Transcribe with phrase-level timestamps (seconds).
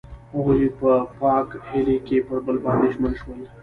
[0.33, 3.39] هغوی په پاک هیلې کې پر بل باندې ژمن شول.